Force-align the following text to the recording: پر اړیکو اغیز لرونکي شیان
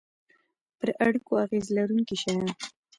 پر 0.77 0.89
اړیکو 1.05 1.33
اغیز 1.45 1.65
لرونکي 1.77 2.15
شیان 2.21 2.47